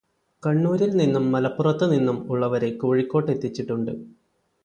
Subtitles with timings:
[0.43, 3.93] കണ്ണൂരില് നിന്നും മലപ്പുറത്തുനിന്നും ഉള്ളവരെ കോഴിക്കോട്ടെത്തിച്ചിട്ടുണ്ട്.